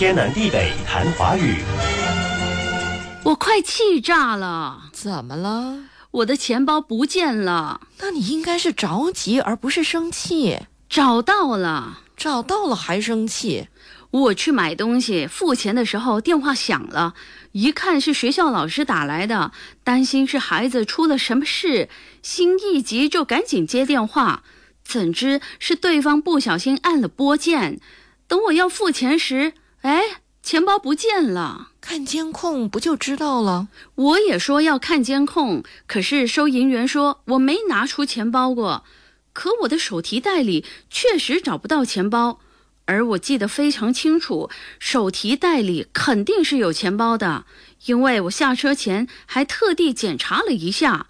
[0.00, 1.56] 天南地北谈华语。
[3.22, 4.84] 我快气炸了！
[4.94, 5.76] 怎么了？
[6.10, 7.82] 我的钱包不见了。
[7.98, 10.60] 那你应该是着急，而不是生气。
[10.88, 13.68] 找到了，找到了还生气？
[14.10, 17.12] 我去买东西，付钱的时候电话响了，
[17.52, 19.52] 一看是学校老师打来的，
[19.84, 21.90] 担心是孩子出了什么事，
[22.22, 24.44] 心一急就赶紧接电话，
[24.82, 27.78] 怎知是对方不小心按了拨键。
[28.26, 31.68] 等我要付钱时，哎，钱包不见了。
[31.80, 33.68] 看监控不就知道了？
[33.94, 38.84] 我也说要看监控，可是收银员说我没拿出钱包过，
[39.32, 42.40] 可我的手提袋里确实找不到钱包。
[42.84, 47.44] 而我记得非常清楚，手提袋里肯定是有钱包的，
[47.86, 51.06] 因为我下车前还特地检查了一下。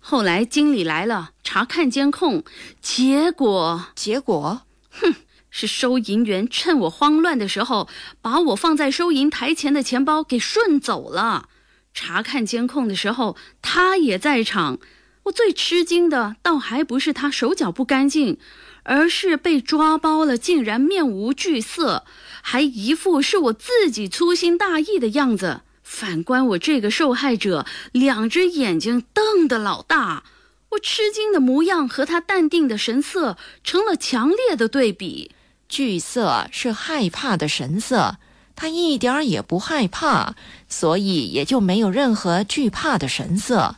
[0.00, 2.42] 后来经理来了，查看监控，
[2.80, 5.14] 结果结果，哼，
[5.58, 7.88] 是收银员趁我慌乱的时候，
[8.22, 11.48] 把我放在收银台前的钱包给顺走了。
[11.92, 14.78] 查看监控的时候，他也在场。
[15.24, 18.38] 我最吃惊的，倒还不是他手脚不干净。
[18.84, 22.04] 而是被抓包了，竟然面无惧色，
[22.40, 25.60] 还一副是我自己粗心大意的样子。
[25.82, 30.24] 反观我这个受害者，两只眼睛瞪得老大，
[30.70, 35.32] 我吃惊的模样和他淡定的神色成了强烈的对比。
[35.68, 38.16] 惧色是害怕的神色，
[38.56, 40.34] 他一点儿也不害怕，
[40.68, 43.76] 所以也就没有任何惧怕的神色。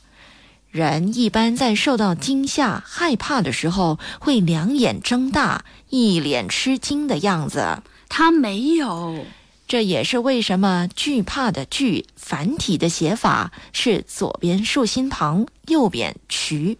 [0.70, 7.82] 人一般在受到惊吓、害怕的时候，会两眼睁大，一脸吃惊的样子。
[8.08, 9.26] 他没有，
[9.66, 16.78] 这也是为什么惧怕的“惧”繁体的写法是左边竖心旁，右边渠。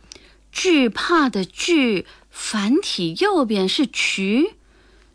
[0.53, 4.55] 惧怕的“惧”繁体右边是渠，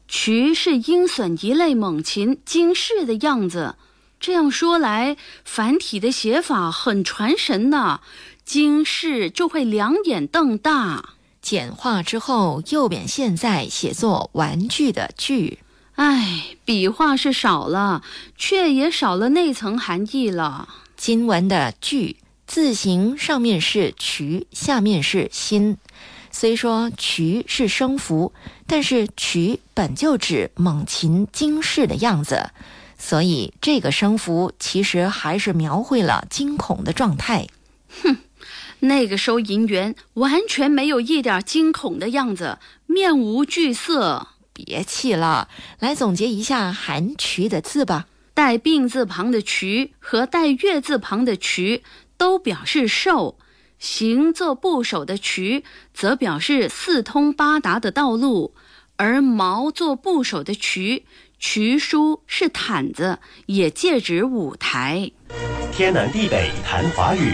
[0.07, 3.75] 渠是鹰隼一类猛禽惊世的样子。
[4.19, 7.99] 这样说来，繁体的写法很传神呢。
[8.43, 15.59] 惊世就会两眼瞪大，简化之后，右边现在写作玩具的具。
[15.95, 18.03] 唉，笔画是少了，
[18.37, 20.69] 却也少了那层含义了。
[20.95, 25.77] 经文的具字形上面是渠，下面是心。
[26.37, 28.33] 虽说渠是声符，
[28.67, 32.49] 但是渠本就指猛禽惊视的样子，
[32.97, 37.47] 所以这个声符其实还是描绘了惊恐的状态。
[38.03, 38.17] 哼。
[38.79, 44.27] 那个收银员完全没有一点惊恐的样子，面无惧色。
[44.51, 45.47] 别气了，
[45.79, 48.07] 来总结一下含“渠”的字吧。
[48.33, 51.81] 带病字旁的“渠”和带月字旁的“渠”
[52.17, 53.37] 都表示寿；
[53.79, 55.63] 行作部首的“渠”
[55.93, 58.53] 则表示四通八达的道路；
[58.95, 61.05] 而毛作部首的“渠”，
[61.37, 65.11] 渠书是毯子，也借指舞台。
[65.71, 67.33] 天南地北谈华语。